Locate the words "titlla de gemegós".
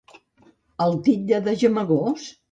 1.07-2.25